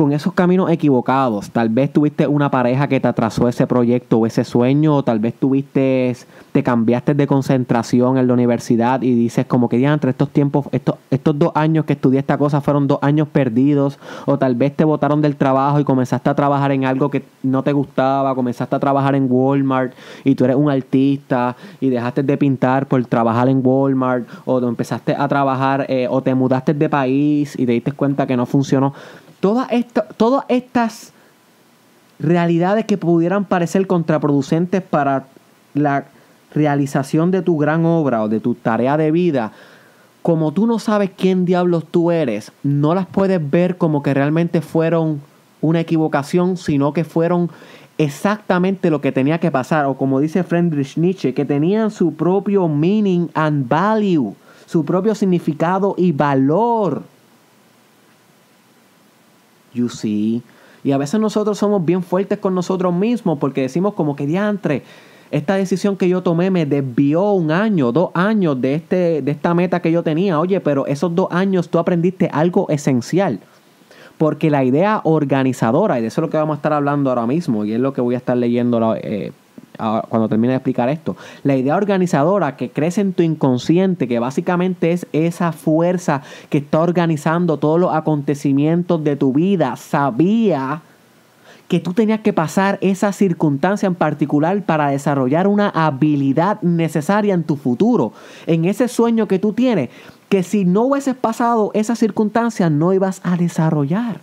[0.00, 1.50] con esos caminos equivocados.
[1.50, 5.18] Tal vez tuviste una pareja que te atrasó ese proyecto o ese sueño, o tal
[5.18, 6.16] vez tuviste,
[6.52, 10.64] te cambiaste de concentración en la universidad y dices como que ya entre estos tiempos,
[10.72, 14.74] estos, estos dos años que estudié esta cosa fueron dos años perdidos, o tal vez
[14.74, 18.76] te botaron del trabajo y comenzaste a trabajar en algo que no te gustaba, comenzaste
[18.76, 19.92] a trabajar en Walmart
[20.24, 25.14] y tú eres un artista y dejaste de pintar por trabajar en Walmart, o empezaste
[25.14, 28.94] a trabajar eh, o te mudaste de país y te diste cuenta que no funcionó
[29.40, 29.68] Todas,
[30.48, 31.12] estas
[32.18, 35.24] realidades que pudieran parecer contraproducentes para
[35.74, 36.04] la
[36.54, 39.52] realización de tu gran obra o de tu tarea de vida,
[40.22, 44.60] como tú no sabes quién diablos tú eres, no las puedes ver como que realmente
[44.60, 45.22] fueron
[45.62, 47.50] una equivocación, sino que fueron
[47.96, 52.68] exactamente lo que tenía que pasar, o como dice Friedrich Nietzsche, que tenían su propio
[52.68, 54.34] meaning and value,
[54.66, 57.02] su propio significado y valor.
[59.74, 60.42] You see.
[60.82, 64.82] Y a veces nosotros somos bien fuertes con nosotros mismos porque decimos como que diantre,
[65.30, 69.54] esta decisión que yo tomé me desvió un año, dos años de, este, de esta
[69.54, 70.40] meta que yo tenía.
[70.40, 73.38] Oye, pero esos dos años tú aprendiste algo esencial.
[74.18, 77.26] Porque la idea organizadora, y de eso es lo que vamos a estar hablando ahora
[77.26, 79.32] mismo, y es lo que voy a estar leyendo eh,
[80.08, 81.16] cuando termine de explicar esto.
[81.42, 86.80] La idea organizadora que crece en tu inconsciente, que básicamente es esa fuerza que está
[86.80, 90.82] organizando todos los acontecimientos de tu vida, sabía
[91.68, 97.44] que tú tenías que pasar esa circunstancia en particular para desarrollar una habilidad necesaria en
[97.44, 98.12] tu futuro,
[98.46, 99.88] en ese sueño que tú tienes
[100.28, 104.20] que si no hubieses pasado esas circunstancias no ibas a desarrollar.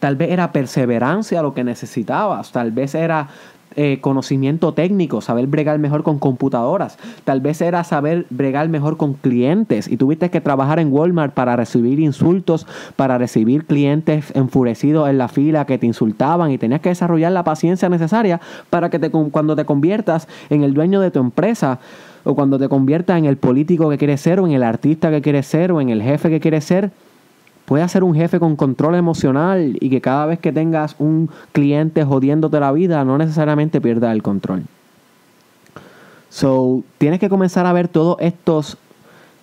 [0.00, 3.28] Tal vez era perseverancia lo que necesitabas, tal vez era
[3.76, 9.14] eh, conocimiento técnico, saber bregar mejor con computadoras, tal vez era saber bregar mejor con
[9.14, 15.18] clientes y tuviste que trabajar en Walmart para recibir insultos, para recibir clientes enfurecidos en
[15.18, 19.10] la fila que te insultaban y tenías que desarrollar la paciencia necesaria para que te,
[19.10, 21.78] cuando te conviertas en el dueño de tu empresa
[22.24, 25.22] o cuando te conviertas en el político que quieres ser o en el artista que
[25.22, 26.90] quieres ser o en el jefe que quieres ser,
[27.70, 32.04] Puedes ser un jefe con control emocional y que cada vez que tengas un cliente
[32.04, 34.64] jodiéndote la vida, no necesariamente pierdas el control.
[36.30, 38.76] So, tienes que comenzar a ver todos estos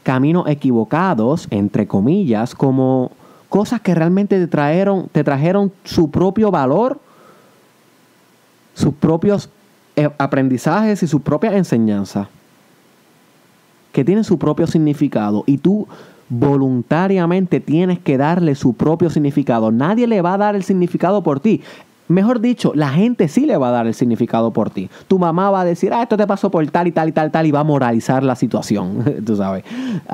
[0.03, 3.11] caminos equivocados, entre comillas, como
[3.47, 6.99] cosas que realmente te trajeron, te trajeron su propio valor,
[8.73, 9.49] sus propios
[9.95, 12.27] eh, aprendizajes y sus propias enseñanzas,
[13.93, 15.45] que tienen su propio significado.
[15.47, 15.87] Y tú
[16.29, 19.71] voluntariamente tienes que darle su propio significado.
[19.71, 21.61] Nadie le va a dar el significado por ti.
[22.09, 24.89] Mejor dicho, la gente sí le va a dar el significado por ti.
[25.09, 27.31] Tu mamá va a decir, ah, esto te pasó por tal y tal y tal,
[27.31, 29.65] tal, y va a moralizar la situación, tú sabes.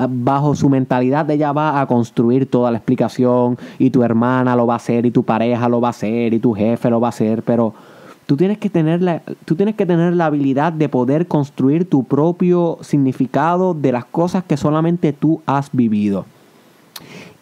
[0.08, 4.74] Bajo su mentalidad ella va a construir toda la explicación y tu hermana lo va
[4.74, 7.10] a hacer y tu pareja lo va a hacer y tu jefe lo va a
[7.10, 7.74] hacer, pero
[8.26, 12.04] Tú tienes, que tener la, tú tienes que tener la habilidad de poder construir tu
[12.04, 16.24] propio significado de las cosas que solamente tú has vivido.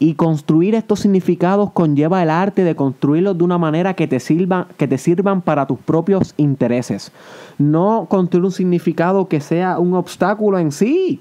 [0.00, 4.66] Y construir estos significados conlleva el arte de construirlos de una manera que te, sirvan,
[4.76, 7.12] que te sirvan para tus propios intereses.
[7.58, 11.20] No construir un significado que sea un obstáculo en sí.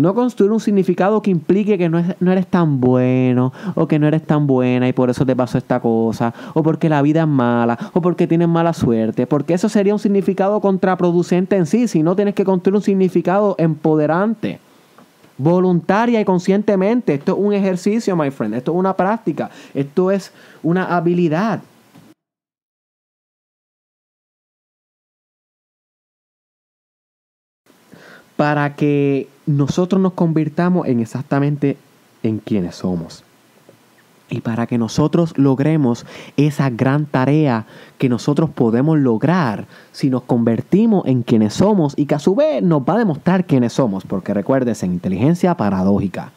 [0.00, 4.26] No construir un significado que implique que no, eres tan bueno o que no eres
[4.26, 7.78] tan buena y por eso te pasó esta cosa o porque la vida es mala
[7.92, 9.26] o porque tienes mala suerte.
[9.26, 13.54] Porque eso sería un significado contraproducente en sí, si no tienes que construir un significado
[13.58, 14.60] empoderante.
[15.38, 17.14] Voluntaria y conscientemente.
[17.14, 18.54] Esto es un ejercicio, my friend.
[18.54, 19.50] Esto es una práctica.
[19.72, 20.32] Esto es
[20.62, 21.60] una habilidad.
[28.40, 31.76] Para que nosotros nos convirtamos en exactamente
[32.22, 33.22] en quienes somos.
[34.30, 36.06] Y para que nosotros logremos
[36.38, 37.66] esa gran tarea
[37.98, 42.62] que nosotros podemos lograr si nos convertimos en quienes somos y que a su vez
[42.62, 46.32] nos va a demostrar quiénes somos, porque recuerdes, en inteligencia paradójica,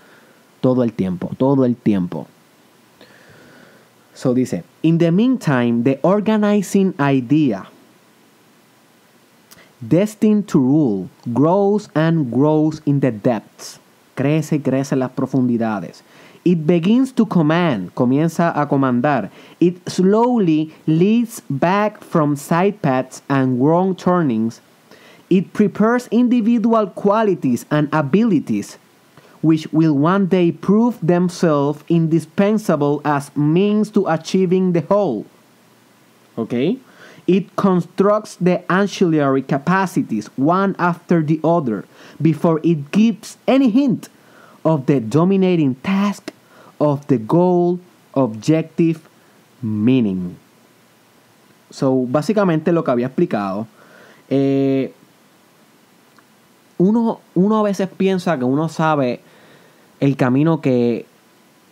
[0.59, 2.27] todo el tiempo, todo el tiempo.
[4.13, 7.69] So dice, in the meantime, the organizing idea
[9.89, 13.79] destined to rule, grows and grows in the depths.
[14.15, 16.03] Crece y crece en las profundidades.
[16.45, 19.29] It begins to command, comienza a comandar.
[19.59, 24.59] It slowly leads back from side paths and wrong turnings.
[25.29, 28.77] It prepares individual qualities and abilities
[29.43, 35.25] which will one day prove themselves indispensable as means to achieving the whole.
[36.37, 36.79] Okay?
[37.25, 41.85] It constructs the ancillary capacities one after the other
[42.21, 44.09] before it gives any hint
[44.65, 46.33] of the dominating task
[46.79, 47.79] of the goal,
[48.13, 49.07] objective,
[49.61, 50.35] meaning.
[51.69, 53.67] So, básicamente lo que había explicado.
[54.29, 54.93] Eh,
[56.77, 59.21] uno, uno a veces piensa que uno sabe
[59.99, 61.05] el camino que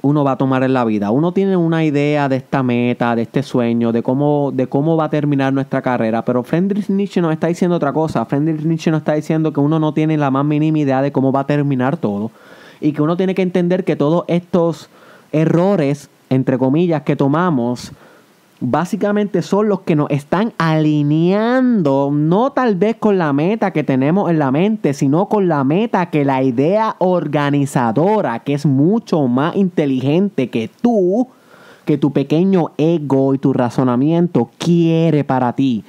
[0.01, 1.11] uno va a tomar en la vida.
[1.11, 5.05] Uno tiene una idea de esta meta, de este sueño, de cómo, de cómo va
[5.05, 8.25] a terminar nuestra carrera, pero Friedrich Nietzsche nos está diciendo otra cosa.
[8.25, 11.31] Friedrich Nietzsche nos está diciendo que uno no tiene la más mínima idea de cómo
[11.31, 12.31] va a terminar todo
[12.79, 14.89] y que uno tiene que entender que todos estos
[15.31, 17.91] errores, entre comillas, que tomamos,
[18.61, 24.29] básicamente son los que nos están alineando, no tal vez con la meta que tenemos
[24.29, 29.55] en la mente, sino con la meta que la idea organizadora, que es mucho más
[29.55, 31.27] inteligente que tú,
[31.85, 35.83] que tu pequeño ego y tu razonamiento quiere para ti,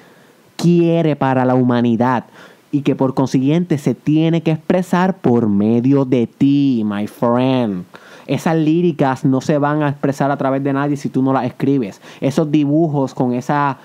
[0.57, 2.25] quiere para la humanidad
[2.71, 7.85] y que por consiguiente se tiene que expresar por medio de ti, my friend.
[8.27, 11.45] Esas líricas no se van a expresar a través de nadie si tú no las
[11.45, 12.01] escribes.
[12.21, 13.79] Esos dibujos con esa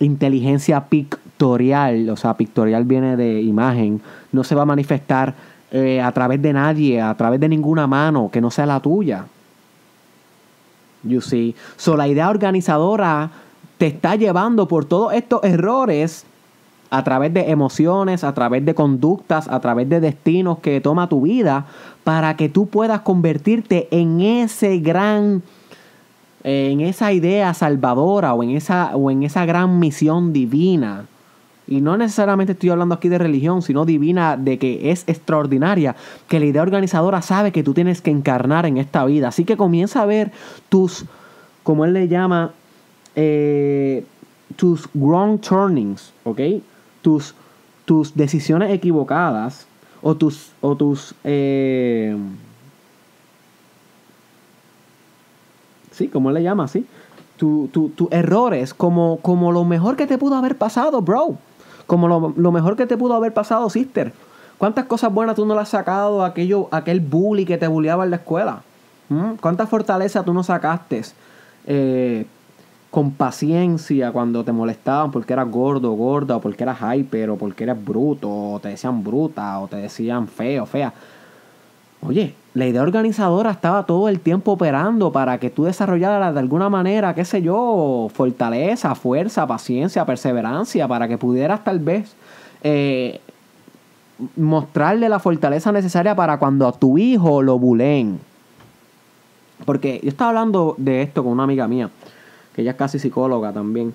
[0.00, 4.00] inteligencia pictorial, o sea, pictorial viene de imagen,
[4.32, 5.34] no se va a manifestar
[5.70, 9.26] eh, a través de nadie, a través de ninguna mano que no sea la tuya.
[11.02, 11.54] You see.
[11.76, 13.30] So, la idea organizadora
[13.78, 16.24] te está llevando por todos estos errores
[16.90, 21.22] a través de emociones, a través de conductas, a través de destinos que toma tu
[21.22, 21.66] vida,
[22.04, 25.42] para que tú puedas convertirte en ese gran,
[26.44, 31.06] en esa idea salvadora o en esa, o en esa gran misión divina
[31.66, 35.96] y no necesariamente estoy hablando aquí de religión, sino divina, de que es extraordinaria,
[36.28, 39.28] que la idea organizadora sabe que tú tienes que encarnar en esta vida.
[39.28, 40.30] Así que comienza a ver
[40.68, 41.06] tus,
[41.62, 42.52] como él le llama,
[43.16, 44.04] eh,
[44.56, 46.40] tus wrong turnings, ¿ok?
[47.00, 47.34] Tus,
[47.86, 49.66] tus decisiones equivocadas
[50.04, 52.14] o tus, o tus, eh,
[55.92, 56.86] sí, como él le llama, sí,
[57.38, 61.38] tus tu, errores como, como lo mejor que te pudo haber pasado, bro.
[61.86, 64.12] Como lo, mejor que te pudo haber pasado, sister.
[64.58, 68.10] ¿Cuántas cosas buenas tú no le has sacado aquello, aquel bully que te bulliaba en
[68.10, 68.62] la escuela?
[69.08, 69.34] ¿Mm?
[69.40, 71.02] ¿Cuánta fortaleza tú no sacaste
[71.66, 72.26] eh,
[72.94, 77.64] con paciencia cuando te molestaban porque eras gordo, gorda, o porque eras hyper, o porque
[77.64, 80.94] eras bruto, o te decían bruta, o te decían feo, fea?
[82.06, 86.68] Oye, la idea organizadora estaba todo el tiempo operando para que tú desarrollaras de alguna
[86.68, 92.14] manera, qué sé yo, fortaleza, fuerza, paciencia, perseverancia, para que pudieras tal vez
[92.62, 93.20] eh,
[94.36, 98.20] mostrarle la fortaleza necesaria para cuando a tu hijo lo buleen.
[99.64, 101.90] Porque yo estaba hablando de esto con una amiga mía,
[102.54, 103.94] que ella es casi psicóloga también.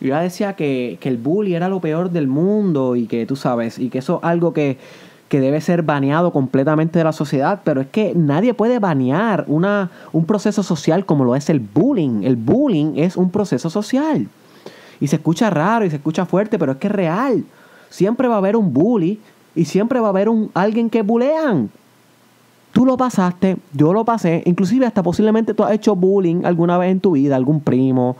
[0.00, 3.36] Y ella decía que, que el bully era lo peor del mundo y que tú
[3.36, 4.78] sabes, y que eso es algo que
[5.28, 9.90] que debe ser baneado completamente de la sociedad, pero es que nadie puede banear una,
[10.12, 12.22] un proceso social como lo es el bullying.
[12.22, 14.26] El bullying es un proceso social.
[15.00, 17.44] Y se escucha raro y se escucha fuerte, pero es que es real.
[17.90, 19.20] Siempre va a haber un bully
[19.54, 21.70] y siempre va a haber un, alguien que bulean.
[22.78, 26.92] Tú lo pasaste, yo lo pasé, inclusive hasta posiblemente tú has hecho bullying alguna vez
[26.92, 28.16] en tu vida, algún primo,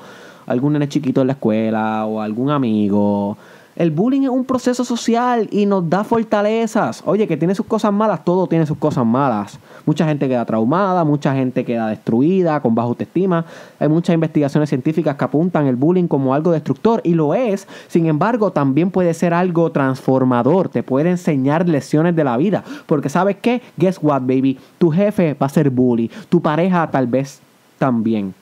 [0.47, 3.37] algún nene chiquito en la escuela o algún amigo
[3.79, 7.01] el bullying es un proceso social y nos da fortalezas.
[7.07, 9.57] Oye, que tiene sus cosas malas, todo tiene sus cosas malas.
[9.87, 13.45] Mucha gente queda traumada, mucha gente queda destruida, con baja autoestima.
[13.79, 17.69] Hay muchas investigaciones científicas que apuntan el bullying como algo destructor y lo es.
[17.87, 20.69] Sin embargo, también puede ser algo transformador.
[20.71, 22.65] Te puede enseñar lecciones de la vida.
[22.87, 23.63] Porque sabes qué?
[23.77, 24.59] Guess what, baby?
[24.79, 26.11] Tu jefe va a ser bully.
[26.29, 27.41] Tu pareja tal vez
[27.79, 28.35] también.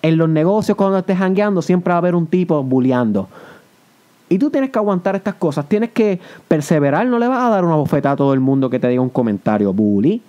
[0.00, 3.26] En los negocios cuando estés hangueando siempre va a haber un tipo bulleando.
[4.28, 7.64] Y tú tienes que aguantar estas cosas, tienes que perseverar, no le vas a dar
[7.64, 10.22] una bofeta a todo el mundo que te diga un comentario bully.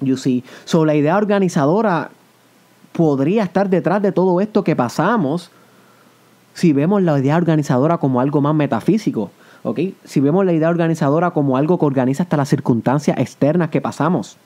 [0.00, 2.10] You see, so la idea organizadora
[2.92, 5.50] podría estar detrás de todo esto que pasamos
[6.54, 9.30] si vemos la idea organizadora como algo más metafísico,
[9.62, 9.80] ¿ok?
[10.04, 14.36] Si vemos la idea organizadora como algo que organiza hasta las circunstancias externas que pasamos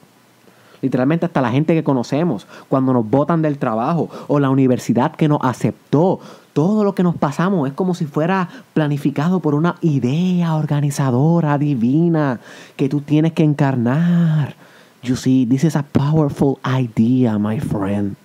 [0.85, 5.29] literalmente hasta la gente que conocemos, cuando nos botan del trabajo o la universidad que
[5.29, 6.21] nos aceptó.
[6.53, 12.39] Todo lo que nos pasamos es como si fuera planificado por una idea organizadora divina
[12.77, 14.55] que tú tienes que encarnar.
[15.03, 18.17] You see, this is a powerful idea, my friend.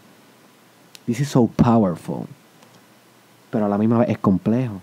[1.06, 2.28] This is so powerful.
[3.52, 4.82] Pero a la misma vez es complejo.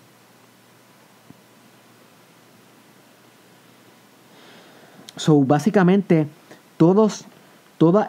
[5.17, 6.27] So, básicamente,
[6.77, 7.27] todos
[7.79, 8.09] todas,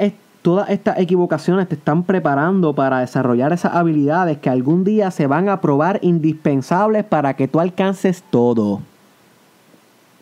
[0.70, 5.62] estas equivocaciones te están preparando para desarrollar esas habilidades que algún día se van a
[5.62, 8.82] probar indispensables para que tú alcances todo.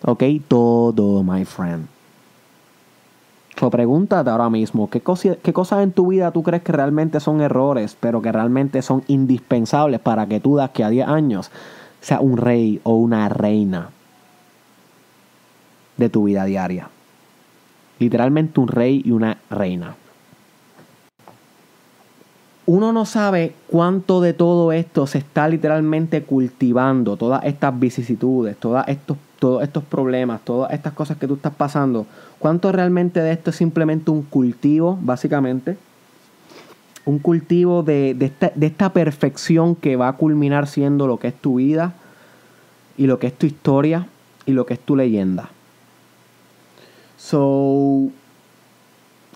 [0.03, 0.23] ¿Ok?
[0.47, 1.87] Todo, my friend.
[3.57, 5.01] So, pregúntate ahora mismo, ¿qué,
[5.41, 9.03] ¿qué cosas en tu vida tú crees que realmente son errores, pero que realmente son
[9.07, 11.51] indispensables para que tú das que a 10 años
[12.01, 13.91] sea un rey o una reina
[15.95, 16.89] de tu vida diaria?
[17.99, 19.95] Literalmente un rey y una reina.
[22.67, 28.83] Uno no sabe cuánto de todo esto se está literalmente cultivando, todas estas vicisitudes, todos
[28.87, 32.07] estos, todos estos problemas, todas estas cosas que tú estás pasando.
[32.39, 35.77] ¿Cuánto realmente de esto es simplemente un cultivo, básicamente?
[37.05, 41.35] Un cultivo de, esta, de esta perfección que va a culminar siendo lo que es
[41.35, 41.93] tu vida
[42.97, 44.07] y lo que es tu historia
[44.47, 45.49] y lo que es tu leyenda.
[47.25, 48.09] So,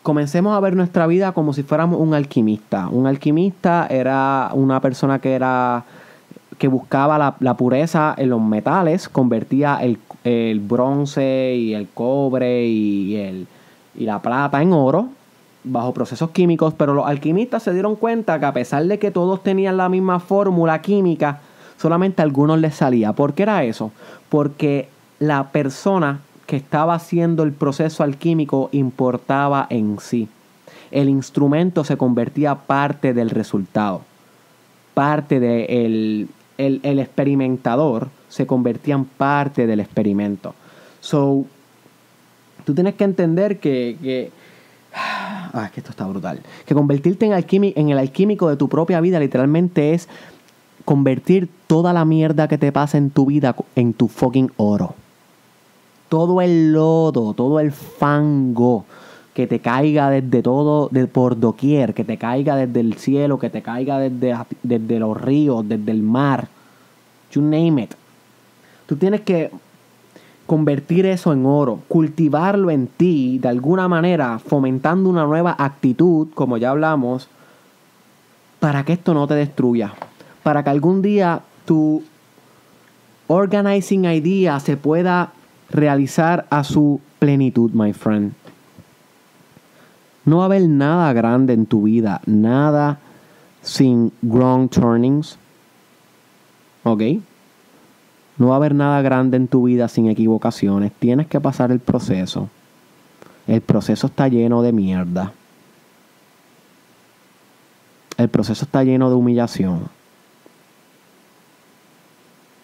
[0.03, 2.87] comencemos a ver nuestra vida como si fuéramos un alquimista.
[2.87, 5.85] Un alquimista era una persona que era
[6.59, 13.47] que buscaba la, pureza en los metales, convertía el, bronce y el cobre y, el,
[13.95, 15.09] y la plata en oro
[15.63, 19.41] bajo procesos químicos, pero los alquimistas se dieron cuenta que a pesar de que todos
[19.41, 21.41] tenían la misma fórmula química,
[21.77, 23.13] solamente a algunos les salía.
[23.13, 23.91] ¿Por qué era eso?
[24.29, 26.19] Porque la persona
[26.49, 30.27] que estaba haciendo el proceso alquímico importaba en sí.
[30.89, 34.01] El instrumento se convertía parte del resultado.
[34.95, 36.27] Parte del
[36.57, 40.55] de el, experimentador se convertía en parte del experimento.
[41.01, 41.45] So,
[42.65, 44.31] tú tienes que entender que, que
[44.91, 46.39] Ah, que esto está brutal.
[46.65, 47.33] Que convertirte en,
[47.75, 50.09] en el alquímico de tu propia vida literalmente es
[50.83, 54.95] convertir toda la mierda que te pasa en tu vida en tu fucking oro.
[56.09, 58.85] Todo el lodo, todo el fango
[59.33, 63.49] que te caiga desde todo, de por doquier, que te caiga desde el cielo, que
[63.49, 66.49] te caiga desde, desde los ríos, desde el mar.
[67.31, 67.93] You name it.
[68.85, 69.51] Tú tienes que
[70.45, 76.57] convertir eso en oro, cultivarlo en ti de alguna manera, fomentando una nueva actitud, como
[76.57, 77.29] ya hablamos,
[78.59, 79.93] para que esto no te destruya.
[80.43, 82.03] Para que algún día tu
[83.27, 85.33] organizing idea se pueda
[85.71, 88.33] realizar a su plenitud, my friend.
[90.25, 92.99] No va a haber nada grande en tu vida, nada
[93.61, 95.37] sin wrong turnings.
[96.83, 97.01] ¿Ok?
[98.37, 100.91] No va a haber nada grande en tu vida sin equivocaciones.
[100.93, 102.49] Tienes que pasar el proceso.
[103.47, 105.33] El proceso está lleno de mierda.
[108.17, 109.89] El proceso está lleno de humillación.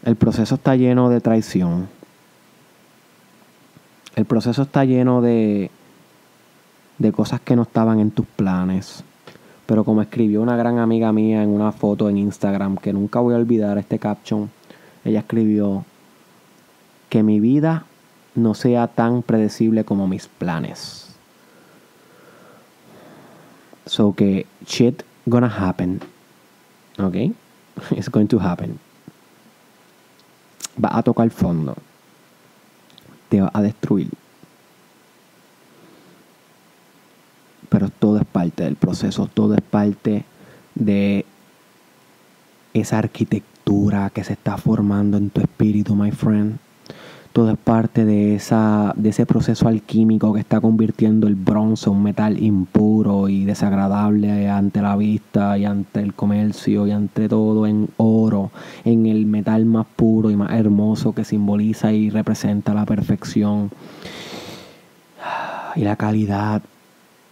[0.03, 1.87] El proceso está lleno de traición.
[4.15, 5.69] El proceso está lleno de,
[6.97, 9.03] de cosas que no estaban en tus planes.
[9.65, 13.33] Pero como escribió una gran amiga mía en una foto en Instagram, que nunca voy
[13.33, 14.49] a olvidar este caption,
[15.03, 15.83] ella escribió
[17.09, 17.85] que mi vida
[18.35, 21.15] no sea tan predecible como mis planes.
[23.85, 26.01] So que shit gonna happen.
[26.99, 27.15] ¿Ok?
[27.91, 28.79] It's going to happen.
[30.83, 31.75] Va a tocar fondo.
[33.41, 34.09] Va a destruir.
[37.69, 39.29] Pero todo es parte del proceso.
[39.33, 40.23] Todo es parte
[40.75, 41.25] de
[42.73, 46.59] esa arquitectura que se está formando en tu espíritu, my friend.
[47.35, 52.01] Todo es parte de, esa, de ese proceso alquímico que está convirtiendo el bronce, un
[52.01, 57.89] metal impuro y desagradable ante la vista y ante el comercio y ante todo, en
[57.97, 58.51] oro,
[58.85, 63.69] en el metal más puro y más hermoso que simboliza y representa la perfección
[65.75, 66.61] y la calidad.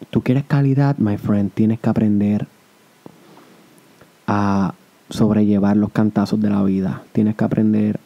[0.10, 2.48] Tú quieres calidad, my friend, tienes que aprender
[4.28, 4.74] a
[5.10, 7.04] sobrellevar los cantazos de la vida.
[7.14, 8.02] Tienes que aprender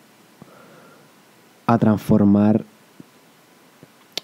[1.67, 2.63] a transformar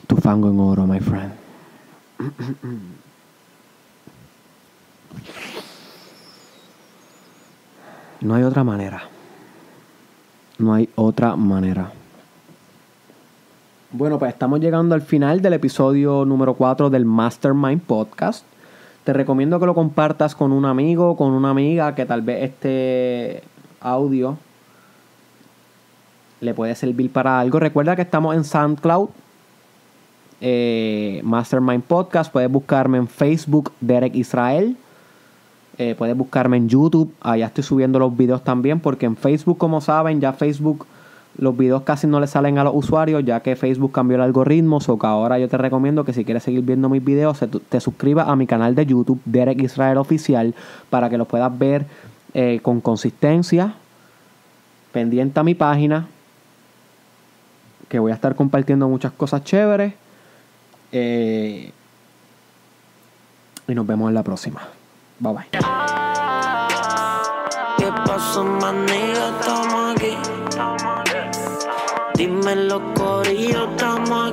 [0.07, 1.33] tu fango en oro, my friend.
[8.21, 9.03] No hay otra manera.
[10.57, 11.91] No hay otra manera.
[13.91, 18.45] Bueno, pues estamos llegando al final del episodio número 4 del Mastermind Podcast.
[19.03, 23.43] Te recomiendo que lo compartas con un amigo, con una amiga, que tal vez este
[23.81, 24.37] audio
[26.43, 27.59] le puede servir para algo.
[27.59, 29.09] Recuerda que estamos en SoundCloud,
[30.41, 32.31] eh, Mastermind Podcast.
[32.31, 34.75] Puedes buscarme en Facebook, Derek Israel.
[35.77, 37.13] Eh, puedes buscarme en YouTube.
[37.21, 40.85] Allá estoy subiendo los videos también, porque en Facebook, como saben, ya Facebook
[41.37, 44.79] los videos casi no le salen a los usuarios ya que Facebook cambió el algoritmo.
[44.85, 47.39] O que ahora yo te recomiendo que si quieres seguir viendo mis videos,
[47.69, 50.53] te suscribas a mi canal de YouTube, Derek Israel Oficial,
[50.89, 51.85] para que los puedas ver
[52.33, 53.73] eh, con consistencia.
[54.91, 56.07] Pendiente a mi página,
[57.93, 59.93] que voy a estar compartiendo muchas cosas chéveres.
[60.91, 61.71] Eh,
[63.67, 64.67] y nos vemos en la próxima.
[65.19, 65.45] Bye bye.
[67.77, 68.43] ¿Qué pasó,
[72.15, 74.31] Dime los corillos, estamos aquí.
[74.31, 74.32] Estamos, estamos aquí.